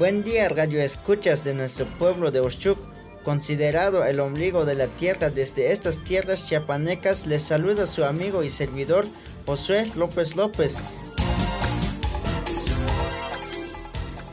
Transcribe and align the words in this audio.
Buen 0.00 0.24
día, 0.24 0.48
radio 0.48 0.80
escuchas 0.80 1.44
de 1.44 1.52
nuestro 1.52 1.84
pueblo 1.98 2.30
de 2.30 2.40
Oshchuk, 2.40 2.78
considerado 3.22 4.02
el 4.02 4.18
ombligo 4.20 4.64
de 4.64 4.74
la 4.74 4.86
tierra 4.86 5.28
desde 5.28 5.72
estas 5.72 6.02
tierras 6.02 6.48
chiapanecas, 6.48 7.26
les 7.26 7.42
saluda 7.42 7.86
su 7.86 8.02
amigo 8.04 8.42
y 8.42 8.48
servidor 8.48 9.04
Josué 9.44 9.92
López 9.96 10.36
López. 10.36 10.78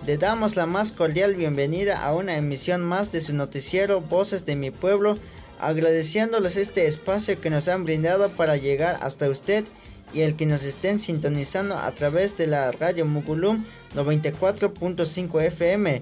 Le 0.05 0.18
damos 0.18 0.55
la 0.55 0.66
más 0.66 0.94
cordial 0.94 1.36
bienvenida 1.36 2.02
a 2.02 2.16
una 2.16 2.38
emisión 2.38 2.81
más 2.81 3.12
de 3.12 3.20
su 3.20 3.34
noticiero 3.34 3.99
Voces 3.99 4.45
de 4.45 4.55
mi 4.55 4.72
pueblo, 4.72 5.20
agradeciéndoles 5.59 6.55
este 6.55 6.88
espacio 6.88 7.41
que 7.41 7.49
nos 7.49 7.68
han 7.68 7.84
brindado 7.84 8.34
para 8.38 8.55
llegar 8.55 8.98
hasta 9.02 9.27
usted 9.27 9.66
y 10.14 10.21
el 10.21 10.36
que 10.36 10.46
nos 10.46 10.64
estén 10.64 11.00
sintonizando 11.00 11.77
a 11.77 11.91
través 11.91 12.38
de 12.38 12.48
la 12.48 12.72
radio 12.72 13.05
Mugulum 13.05 13.63
94.5 13.95 15.41
FM. 15.44 16.02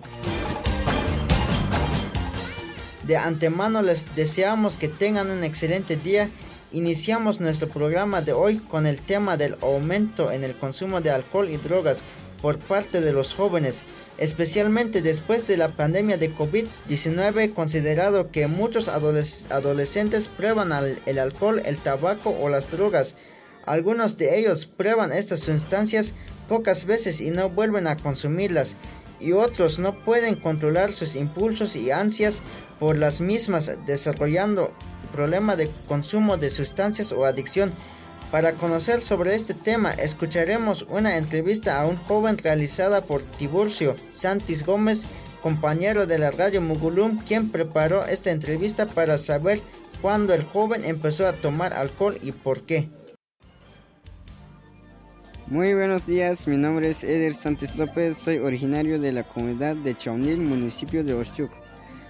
De 3.03 3.17
antemano 3.17 3.81
les 3.81 4.15
deseamos 4.15 4.77
que 4.77 4.87
tengan 4.87 5.29
un 5.29 5.43
excelente 5.43 5.95
día. 5.95 6.29
Iniciamos 6.71 7.39
nuestro 7.39 7.69
programa 7.69 8.21
de 8.21 8.33
hoy 8.33 8.57
con 8.57 8.87
el 8.87 9.01
tema 9.01 9.37
del 9.37 9.55
aumento 9.61 10.31
en 10.31 10.43
el 10.43 10.55
consumo 10.55 11.01
de 11.01 11.11
alcohol 11.11 11.49
y 11.49 11.57
drogas 11.57 12.03
por 12.41 12.57
parte 12.57 13.01
de 13.01 13.13
los 13.13 13.33
jóvenes, 13.33 13.83
especialmente 14.17 15.01
después 15.01 15.47
de 15.47 15.57
la 15.57 15.69
pandemia 15.69 16.17
de 16.17 16.33
COVID-19, 16.33 17.53
considerado 17.53 18.31
que 18.31 18.47
muchos 18.47 18.87
adolescentes 18.87 20.27
prueban 20.27 20.71
el 21.05 21.19
alcohol, 21.19 21.61
el 21.65 21.77
tabaco 21.77 22.35
o 22.41 22.49
las 22.49 22.71
drogas 22.71 23.15
algunos 23.65 24.17
de 24.17 24.39
ellos 24.39 24.65
prueban 24.65 25.11
estas 25.11 25.41
sustancias 25.41 26.13
pocas 26.47 26.85
veces 26.85 27.21
y 27.21 27.31
no 27.31 27.49
vuelven 27.49 27.87
a 27.87 27.97
consumirlas, 27.97 28.75
y 29.19 29.31
otros 29.31 29.79
no 29.79 30.03
pueden 30.03 30.35
controlar 30.35 30.91
sus 30.91 31.15
impulsos 31.15 31.75
y 31.75 31.91
ansias 31.91 32.43
por 32.79 32.97
las 32.97 33.21
mismas, 33.21 33.79
desarrollando 33.85 34.73
problemas 35.11 35.57
de 35.57 35.69
consumo 35.87 36.37
de 36.37 36.49
sustancias 36.49 37.11
o 37.11 37.25
adicción. 37.25 37.73
Para 38.31 38.53
conocer 38.53 39.01
sobre 39.01 39.33
este 39.33 39.53
tema, 39.53 39.91
escucharemos 39.91 40.85
una 40.89 41.15
entrevista 41.17 41.79
a 41.79 41.85
un 41.85 41.95
joven 41.95 42.37
realizada 42.37 43.01
por 43.01 43.21
Tiburcio 43.21 43.95
Santis 44.13 44.65
Gómez, 44.65 45.05
compañero 45.41 46.05
de 46.05 46.19
la 46.19 46.31
radio 46.31 46.61
Mugulum, 46.61 47.19
quien 47.19 47.49
preparó 47.49 48.05
esta 48.05 48.31
entrevista 48.31 48.87
para 48.87 49.17
saber 49.17 49.61
cuándo 50.01 50.33
el 50.33 50.43
joven 50.43 50.83
empezó 50.83 51.27
a 51.27 51.33
tomar 51.33 51.73
alcohol 51.73 52.17
y 52.21 52.31
por 52.31 52.63
qué. 52.63 52.89
Muy 55.47 55.75
buenos 55.75 56.07
días, 56.07 56.47
mi 56.47 56.57
nombre 56.57 56.89
es 56.89 57.03
Eder 57.03 57.35
Santos 57.35 57.75
López, 57.75 58.17
soy 58.17 58.39
originario 58.39 58.99
de 58.99 59.11
la 59.11 59.21
comunidad 59.21 59.75
de 59.75 59.93
Chaunil, 59.93 60.39
municipio 60.39 61.03
de 61.03 61.13
Oshchuk. 61.13 61.51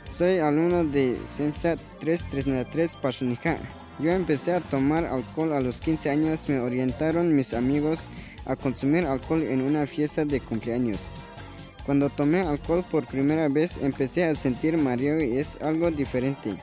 Soy 0.10 0.40
alumno 0.40 0.86
de 0.86 1.18
CEMSA 1.28 1.76
3393 2.00 2.96
Pachunica. 2.96 3.58
Yo 4.00 4.12
empecé 4.12 4.54
a 4.54 4.62
tomar 4.62 5.04
alcohol 5.04 5.52
a 5.52 5.60
los 5.60 5.82
15 5.82 6.10
años, 6.10 6.48
me 6.48 6.60
orientaron 6.60 7.36
mis 7.36 7.54
amigos 7.54 8.08
a 8.46 8.56
consumir 8.56 9.04
alcohol 9.04 9.44
en 9.44 9.60
una 9.60 9.86
fiesta 9.86 10.24
de 10.24 10.40
cumpleaños. 10.40 11.08
Cuando 11.86 12.10
tomé 12.10 12.40
alcohol 12.40 12.86
por 12.90 13.06
primera 13.06 13.50
vez 13.50 13.80
empecé 13.82 14.24
a 14.24 14.36
sentir 14.36 14.78
mareo 14.78 15.22
y 15.22 15.40
es 15.40 15.62
algo 15.62 15.92
diferente 15.92 16.56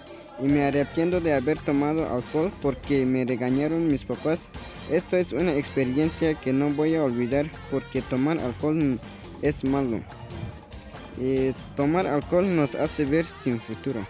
y 0.43 0.49
me 0.49 0.65
arrepiento 0.65 1.21
de 1.21 1.35
haber 1.35 1.59
tomado 1.59 2.13
alcohol 2.13 2.51
porque 2.61 3.07
me 3.07 3.25
regañaron 3.25 3.87
mis 3.87 4.05
papás. 4.05 4.49
Esto 4.91 5.17
es 5.17 5.33
una 5.33 5.55
experiencia 5.55 6.35
que 6.35 6.53
no 6.53 6.71
voy 6.71 6.97
a 6.97 7.05
olvidar 7.05 7.49
porque 7.71 8.03
tomar 8.03 8.41
alcohol 8.41 8.99
es 9.41 9.65
malo. 9.65 10.01
Y 11.19 11.53
tomar 11.77 12.07
alcohol 12.09 12.57
nos 12.57 12.75
hace 12.75 13.05
ver 13.05 13.25
sin 13.25 13.61
futuro. 13.61 14.01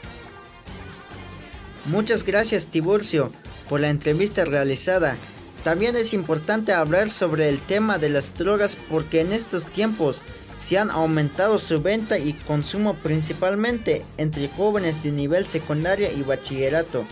Muchas 1.84 2.24
gracias 2.24 2.66
Tiburcio 2.66 3.30
por 3.68 3.80
la 3.80 3.90
entrevista 3.90 4.44
realizada. 4.46 5.18
También 5.64 5.96
es 5.96 6.14
importante 6.14 6.72
hablar 6.72 7.10
sobre 7.10 7.48
el 7.48 7.60
tema 7.60 7.98
de 7.98 8.08
las 8.08 8.34
drogas 8.34 8.76
porque 8.88 9.20
en 9.20 9.32
estos 9.32 9.66
tiempos 9.66 10.22
se 10.62 10.78
han 10.78 10.90
aumentado 10.90 11.58
su 11.58 11.82
venta 11.82 12.18
y 12.18 12.34
consumo 12.34 12.94
principalmente 12.94 14.04
entre 14.16 14.48
jóvenes 14.48 15.02
de 15.02 15.10
nivel 15.10 15.44
secundaria 15.44 16.12
y 16.12 16.22
bachillerato. 16.22 17.04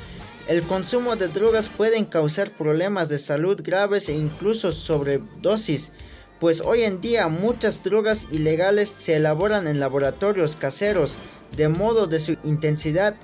El 0.47 0.63
consumo 0.63 1.17
de 1.17 1.27
drogas 1.27 1.69
pueden 1.69 2.05
causar 2.05 2.53
problemas 2.53 3.09
de 3.09 3.19
salud 3.19 3.61
graves 3.61 4.09
e 4.09 4.13
incluso 4.13 4.71
sobredosis, 4.71 5.91
pues 6.39 6.61
hoy 6.61 6.83
en 6.83 7.01
día 7.01 7.27
muchas 7.27 7.83
drogas 7.83 8.29
ilegales 8.31 8.89
se 8.89 9.17
elaboran 9.17 9.67
en 9.67 9.81
laboratorios 9.81 10.55
caseros, 10.55 11.17
de 11.57 11.69
modo 11.69 12.07
de 12.07 12.21
su 12.21 12.37
intensidad 12.45 13.17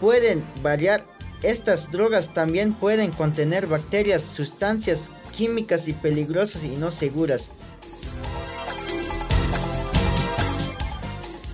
pueden 0.00 0.42
variar. 0.62 1.04
Estas 1.42 1.90
drogas 1.90 2.32
también 2.32 2.72
pueden 2.72 3.10
contener 3.10 3.66
bacterias, 3.66 4.22
sustancias 4.22 5.10
químicas 5.36 5.86
y 5.86 5.92
peligrosas 5.92 6.64
y 6.64 6.76
no 6.76 6.90
seguras. 6.90 7.50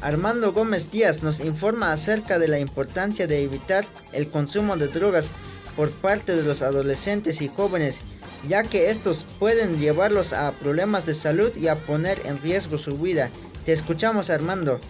Armando 0.02 0.52
Gómez 0.52 0.90
Díaz 0.90 1.22
nos 1.22 1.38
informa 1.38 1.92
acerca 1.92 2.40
de 2.40 2.48
la 2.48 2.58
importancia 2.58 3.28
de 3.28 3.42
evitar 3.42 3.86
el 4.12 4.28
consumo 4.28 4.76
de 4.76 4.88
drogas 4.88 5.30
por 5.76 5.92
parte 5.92 6.34
de 6.34 6.42
los 6.42 6.60
adolescentes 6.60 7.40
y 7.40 7.48
jóvenes, 7.48 8.02
ya 8.48 8.64
que 8.64 8.90
estos 8.90 9.24
pueden 9.38 9.78
llevarlos 9.78 10.32
a 10.32 10.50
problemas 10.52 11.06
de 11.06 11.14
salud 11.14 11.54
y 11.56 11.68
a 11.68 11.76
poner 11.76 12.20
en 12.26 12.42
riesgo 12.42 12.78
su 12.78 12.98
vida. 12.98 13.30
Te 13.64 13.72
escuchamos 13.72 14.28
Armando. 14.28 14.80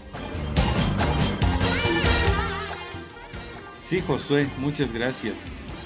Sí, 3.80 4.02
Josué, 4.06 4.48
muchas 4.56 4.92
gracias. 4.92 5.34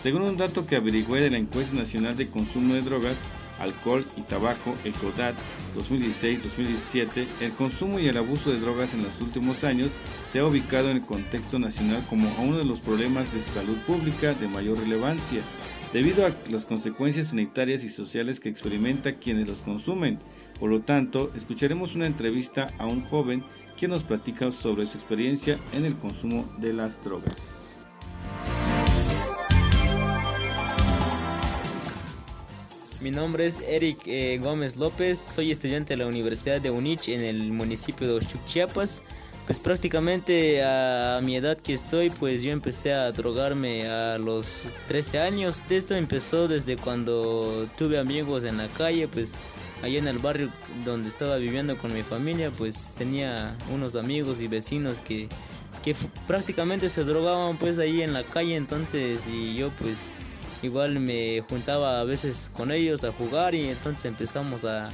Según 0.00 0.22
un 0.22 0.37
dato 0.37 0.66
que 0.66 0.76
averigüé 0.76 1.20
de 1.20 1.31
la 1.31 1.38
encuesta 1.38 1.75
nacional 1.75 2.16
de 2.16 2.28
consumo 2.28 2.75
de 2.75 2.82
drogas, 2.82 3.16
alcohol 3.59 4.05
y 4.17 4.22
tabaco, 4.22 4.75
ECODAT 4.84 5.37
2016-2017, 5.77 7.27
el 7.41 7.53
consumo 7.53 7.99
y 7.99 8.09
el 8.09 8.17
abuso 8.17 8.50
de 8.50 8.61
drogas 8.61 8.94
en 8.94 9.03
los 9.03 9.21
últimos 9.21 9.65
años 9.65 9.91
se 10.25 10.39
ha 10.39 10.47
ubicado 10.47 10.91
en 10.91 10.99
el 10.99 11.06
contexto 11.06 11.59
nacional 11.59 12.05
como 12.09 12.28
uno 12.39 12.59
de 12.59 12.65
los 12.65 12.81
problemas 12.81 13.33
de 13.33 13.41
salud 13.41 13.77
pública 13.87 14.34
de 14.34 14.49
mayor 14.49 14.78
relevancia, 14.78 15.41
debido 15.93 16.27
a 16.27 16.33
las 16.50 16.67
consecuencias 16.67 17.28
sanitarias 17.28 17.84
y 17.84 17.89
sociales 17.89 18.41
que 18.41 18.49
experimenta 18.49 19.17
quienes 19.17 19.47
los 19.47 19.62
consumen. 19.62 20.19
Por 20.59 20.71
lo 20.71 20.81
tanto, 20.81 21.31
escucharemos 21.34 21.94
una 21.94 22.06
entrevista 22.06 22.69
a 22.78 22.87
un 22.87 23.03
joven 23.03 23.44
quien 23.78 23.91
nos 23.91 24.05
platica 24.05 24.50
sobre 24.53 24.87
su 24.87 24.97
experiencia 24.97 25.59
en 25.73 25.84
el 25.84 25.97
consumo 25.97 26.50
de 26.59 26.73
las 26.73 27.03
drogas. 27.05 27.56
Mi 33.00 33.10
nombre 33.10 33.46
es 33.46 33.60
Eric 33.60 33.98
eh, 34.06 34.38
Gómez 34.42 34.76
López, 34.76 35.18
soy 35.18 35.50
estudiante 35.50 35.92
de 35.92 35.98
la 35.98 36.06
Universidad 36.06 36.62
de 36.62 36.70
Unich 36.70 37.10
en 37.10 37.20
el 37.20 37.52
municipio 37.52 38.06
de 38.06 38.14
Ochuc, 38.14 38.42
Chiapas. 38.46 39.02
Pues 39.44 39.58
prácticamente 39.58 40.64
a 40.64 41.20
mi 41.22 41.36
edad 41.36 41.58
que 41.58 41.74
estoy, 41.74 42.08
pues 42.08 42.42
yo 42.42 42.52
empecé 42.52 42.94
a 42.94 43.12
drogarme 43.12 43.86
a 43.86 44.16
los 44.16 44.62
13 44.88 45.20
años. 45.20 45.62
Esto 45.68 45.94
empezó 45.94 46.48
desde 46.48 46.76
cuando 46.76 47.68
tuve 47.76 47.98
amigos 47.98 48.44
en 48.44 48.56
la 48.56 48.68
calle, 48.68 49.08
pues 49.08 49.34
allá 49.82 49.98
en 49.98 50.08
el 50.08 50.18
barrio 50.18 50.50
donde 50.84 51.10
estaba 51.10 51.36
viviendo 51.36 51.76
con 51.76 51.92
mi 51.92 52.02
familia, 52.02 52.50
pues 52.50 52.88
tenía 52.96 53.56
unos 53.72 53.94
amigos 53.94 54.40
y 54.40 54.48
vecinos 54.48 55.00
que, 55.00 55.28
que 55.84 55.94
prácticamente 56.26 56.88
se 56.88 57.04
drogaban 57.04 57.58
pues 57.58 57.78
ahí 57.78 58.00
en 58.00 58.14
la 58.14 58.24
calle, 58.24 58.56
entonces 58.56 59.20
y 59.30 59.54
yo 59.54 59.68
pues 59.78 60.08
igual 60.62 61.00
me 61.00 61.43
juntaba 61.49 62.00
a 62.00 62.05
veces 62.05 62.50
con 62.55 62.72
ellos 62.72 63.05
a 63.05 63.12
jugar 63.12 63.55
y 63.55 63.69
entonces 63.69 64.05
empezamos 64.06 64.64
a 64.64 64.88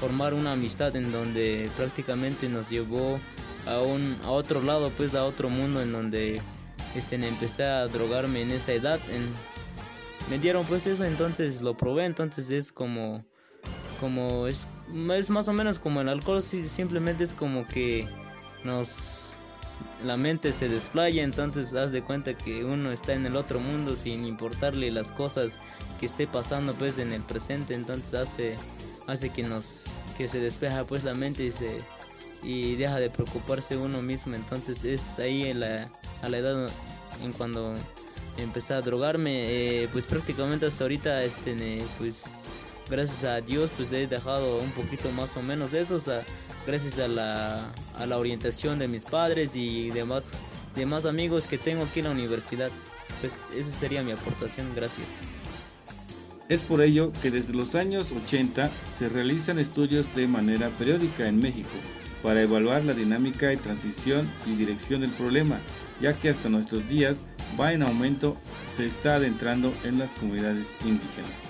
formar 0.00 0.34
una 0.34 0.52
amistad 0.52 0.94
en 0.96 1.12
donde 1.12 1.70
prácticamente 1.76 2.48
nos 2.48 2.68
llevó 2.70 3.18
a 3.66 3.80
un 3.80 4.16
a 4.24 4.30
otro 4.30 4.62
lado 4.62 4.90
pues 4.96 5.14
a 5.14 5.24
otro 5.24 5.50
mundo 5.50 5.82
en 5.82 5.92
donde 5.92 6.40
este 6.94 7.16
empecé 7.16 7.64
a 7.64 7.86
drogarme 7.88 8.42
en 8.42 8.50
esa 8.52 8.72
edad 8.72 9.00
me 10.30 10.38
dieron 10.38 10.64
pues 10.66 10.86
eso 10.86 11.04
entonces 11.04 11.62
lo 11.62 11.76
probé 11.76 12.04
entonces 12.04 12.50
es 12.50 12.72
como 12.72 13.24
como 14.00 14.46
es 14.46 14.66
es 15.14 15.30
más 15.30 15.48
o 15.48 15.52
menos 15.52 15.78
como 15.78 16.00
el 16.00 16.08
alcohol 16.08 16.42
simplemente 16.42 17.24
es 17.24 17.34
como 17.34 17.66
que 17.66 18.06
nos 18.64 19.40
la 20.02 20.16
mente 20.16 20.52
se 20.52 20.68
desplaya, 20.68 21.22
entonces 21.22 21.74
haz 21.74 21.92
de 21.92 22.02
cuenta 22.02 22.36
que 22.36 22.64
uno 22.64 22.92
está 22.92 23.14
en 23.14 23.26
el 23.26 23.36
otro 23.36 23.60
mundo 23.60 23.96
sin 23.96 24.26
importarle 24.26 24.90
las 24.90 25.12
cosas 25.12 25.58
que 26.00 26.06
esté 26.06 26.26
pasando 26.26 26.74
pues 26.74 26.98
en 26.98 27.12
el 27.12 27.22
presente, 27.22 27.74
entonces 27.74 28.14
hace 28.14 28.56
hace 29.06 29.30
que 29.30 29.42
nos 29.42 29.86
que 30.16 30.28
se 30.28 30.38
despeja 30.40 30.84
pues 30.84 31.04
la 31.04 31.14
mente 31.14 31.44
y 31.44 31.52
se 31.52 31.80
y 32.42 32.76
deja 32.76 33.00
de 33.00 33.10
preocuparse 33.10 33.76
uno 33.76 34.02
mismo, 34.02 34.34
entonces 34.36 34.84
es 34.84 35.18
ahí 35.18 35.44
en 35.44 35.60
la, 35.60 35.90
a 36.22 36.28
la 36.28 36.38
edad 36.38 36.70
en 37.24 37.32
cuando 37.32 37.74
empecé 38.36 38.74
a 38.74 38.80
drogarme, 38.80 39.82
eh, 39.82 39.88
pues 39.92 40.04
prácticamente 40.06 40.66
hasta 40.66 40.84
ahorita 40.84 41.24
este 41.24 41.82
pues 41.98 42.24
gracias 42.88 43.24
a 43.24 43.40
Dios 43.40 43.70
pues 43.76 43.92
he 43.92 44.06
dejado 44.06 44.58
un 44.58 44.70
poquito 44.70 45.10
más 45.10 45.36
o 45.36 45.42
menos 45.42 45.72
eso, 45.72 46.00
gracias 46.66 46.98
a 46.98 47.08
la, 47.08 47.72
a 47.98 48.06
la 48.06 48.18
orientación 48.18 48.78
de 48.78 48.88
mis 48.88 49.04
padres 49.04 49.54
y 49.54 49.90
demás, 49.90 50.32
demás 50.74 51.06
amigos 51.06 51.48
que 51.48 51.58
tengo 51.58 51.84
aquí 51.84 52.00
en 52.00 52.06
la 52.06 52.12
universidad. 52.12 52.70
Pues 53.20 53.44
esa 53.54 53.70
sería 53.70 54.02
mi 54.02 54.12
aportación, 54.12 54.68
gracias. 54.74 55.06
Es 56.48 56.62
por 56.62 56.80
ello 56.80 57.12
que 57.20 57.30
desde 57.30 57.52
los 57.52 57.74
años 57.74 58.06
80 58.10 58.70
se 58.96 59.08
realizan 59.08 59.58
estudios 59.58 60.14
de 60.14 60.26
manera 60.26 60.68
periódica 60.70 61.28
en 61.28 61.40
México 61.40 61.68
para 62.22 62.42
evaluar 62.42 62.84
la 62.84 62.94
dinámica 62.94 63.48
de 63.48 63.58
transición 63.58 64.30
y 64.46 64.54
dirección 64.54 65.02
del 65.02 65.10
problema, 65.10 65.60
ya 66.00 66.14
que 66.14 66.30
hasta 66.30 66.48
nuestros 66.48 66.88
días 66.88 67.18
va 67.60 67.72
en 67.72 67.82
aumento, 67.82 68.34
se 68.74 68.86
está 68.86 69.16
adentrando 69.16 69.72
en 69.84 69.98
las 69.98 70.12
comunidades 70.12 70.76
indígenas. 70.84 71.47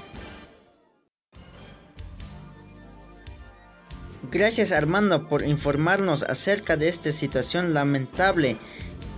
Gracias 4.31 4.73
Armando 4.73 5.27
por 5.27 5.43
informarnos 5.43 6.23
acerca 6.23 6.77
de 6.77 6.91
esta 6.91 7.13
situación 7.13 7.73
lamentable 7.73 8.59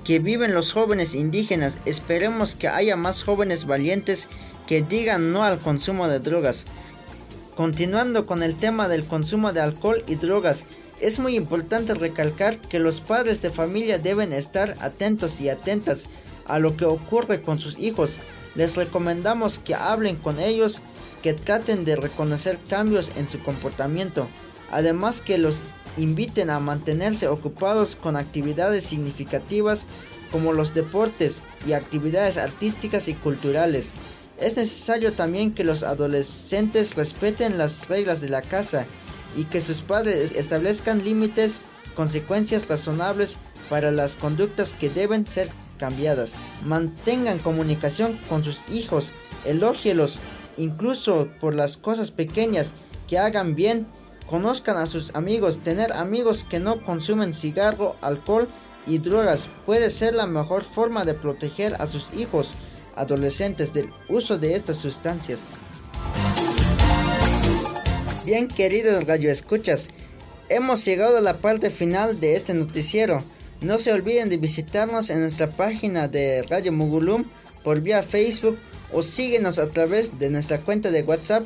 que 0.05 0.21
viven 0.21 0.55
los 0.55 0.73
jóvenes 0.73 1.17
indígenas. 1.17 1.79
Esperemos 1.85 2.55
que 2.55 2.69
haya 2.69 2.95
más 2.95 3.25
jóvenes 3.25 3.67
valientes 3.67 4.29
que 4.69 4.83
digan 4.83 5.33
no 5.33 5.43
al 5.43 5.59
consumo 5.59 6.07
de 6.07 6.21
drogas. 6.21 6.65
Continuando 7.57 8.25
con 8.25 8.45
el 8.45 8.55
tema 8.55 8.87
del 8.87 9.05
consumo 9.05 9.53
de 9.53 9.61
alcohol 9.61 10.05
y 10.07 10.15
drogas, 10.15 10.67
es 11.01 11.19
muy 11.19 11.35
importante 11.35 11.95
recalcar 11.95 12.61
que 12.61 12.79
los 12.79 13.01
padres 13.01 13.43
de 13.43 13.51
familia 13.51 13.99
deben 13.99 14.33
estar 14.33 14.77
atentos 14.79 15.41
y 15.41 15.49
atentas 15.49 16.07
a 16.45 16.61
lo 16.61 16.77
que 16.77 16.85
ocurre 16.85 17.41
con 17.41 17.59
sus 17.59 17.81
hijos. 17.81 18.19
Les 18.55 18.77
recomendamos 18.77 19.59
que 19.59 19.75
hablen 19.75 20.15
con 20.15 20.39
ellos, 20.39 20.83
que 21.21 21.35
traten 21.35 21.85
de 21.85 21.97
reconocer 21.97 22.61
cambios 22.69 23.11
en 23.17 23.29
su 23.29 23.41
comportamiento, 23.41 24.29
además 24.71 25.21
que 25.21 25.39
los 25.39 25.63
inviten 25.97 26.51
a 26.51 26.61
mantenerse 26.61 27.29
ocupados 27.29 27.97
con 27.97 28.17
actividades 28.17 28.85
significativas 28.85 29.87
como 30.31 30.53
los 30.53 30.75
deportes 30.75 31.43
y 31.67 31.73
actividades 31.73 32.37
artísticas 32.37 33.09
y 33.09 33.15
culturales. 33.15 33.93
Es 34.39 34.57
necesario 34.57 35.13
también 35.13 35.53
que 35.53 35.65
los 35.65 35.83
adolescentes 35.83 36.97
respeten 36.97 37.59
las 37.59 37.89
reglas 37.89 38.21
de 38.21 38.31
la 38.31 38.43
casa 38.43 38.87
y 39.37 39.45
que 39.45 39.61
sus 39.61 39.83
padres 39.83 40.33
establezcan 40.33 41.05
límites, 41.05 41.61
consecuencias 41.95 42.69
razonables 42.69 43.37
para 43.69 43.91
las 43.91 44.17
conductas 44.17 44.73
que 44.73 44.89
deben 44.89 45.27
ser 45.27 45.49
cambiadas. 45.79 46.35
Mantengan 46.65 47.39
comunicación 47.39 48.19
con 48.29 48.43
sus 48.43 48.61
hijos, 48.71 49.13
elógielos, 49.45 50.19
incluso 50.57 51.29
por 51.41 51.55
las 51.55 51.77
cosas 51.77 52.11
pequeñas 52.11 52.73
que 53.09 53.19
hagan 53.19 53.55
bien. 53.55 53.87
Conozcan 54.31 54.77
a 54.77 54.87
sus 54.87 55.13
amigos, 55.17 55.59
tener 55.65 55.93
amigos 55.93 56.47
que 56.49 56.61
no 56.61 56.85
consumen 56.85 57.35
cigarro, 57.35 57.97
alcohol 58.01 58.49
y 58.87 58.99
drogas 58.99 59.49
puede 59.67 59.91
ser 59.91 60.15
la 60.15 60.29
mejor 60.29 60.63
forma 60.63 61.05
de 61.05 61.15
proteger 61.15 61.75
a 61.81 61.87
sus 61.89 62.15
hijos 62.15 62.55
adolescentes 62.95 63.75
del 63.75 63.91
uso 64.09 64.39
de 64.39 64.55
estas 64.55 64.77
sustancias. 64.77 65.49
Bien 68.25 68.47
queridos 68.47 69.03
escuchas, 69.09 69.91
hemos 70.49 70.85
llegado 70.85 71.19
a 71.19 71.23
la 71.23 71.39
parte 71.41 71.69
final 71.71 72.21
de 72.21 72.37
este 72.37 72.55
noticiero. 72.55 73.25
No 73.61 73.79
se 73.79 73.93
olviden 73.93 74.29
de 74.29 74.37
visitarnos 74.37 75.11
en 75.11 75.23
nuestra 75.23 75.51
página 75.51 76.07
de 76.07 76.45
Radio 76.45 76.71
Mugulum 76.71 77.25
por 77.65 77.81
vía 77.81 78.05
Facebook 78.05 78.59
o 78.93 79.03
síguenos 79.03 79.59
a 79.59 79.71
través 79.71 80.21
de 80.21 80.31
nuestra 80.31 80.61
cuenta 80.61 80.93
de 80.93 81.03
WhatsApp 81.03 81.45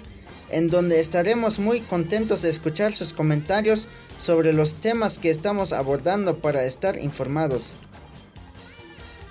en 0.50 0.68
donde 0.68 1.00
estaremos 1.00 1.58
muy 1.58 1.80
contentos 1.80 2.42
de 2.42 2.50
escuchar 2.50 2.92
sus 2.92 3.12
comentarios 3.12 3.88
sobre 4.18 4.52
los 4.52 4.74
temas 4.74 5.18
que 5.18 5.30
estamos 5.30 5.72
abordando 5.72 6.38
para 6.38 6.64
estar 6.64 6.98
informados. 6.98 7.72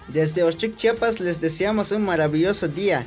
Desde 0.08 0.44
Oshuk 0.44 0.76
Chiapas 0.76 1.20
les 1.20 1.40
deseamos 1.40 1.92
un 1.92 2.04
maravilloso 2.04 2.68
día. 2.68 3.06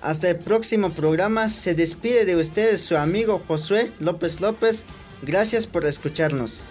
Hasta 0.00 0.30
el 0.30 0.38
próximo 0.38 0.92
programa 0.92 1.48
se 1.48 1.74
despide 1.74 2.24
de 2.24 2.36
ustedes 2.36 2.80
su 2.80 2.96
amigo 2.96 3.42
Josué 3.46 3.90
López 4.00 4.40
López. 4.40 4.84
Gracias 5.22 5.66
por 5.66 5.84
escucharnos. 5.84 6.64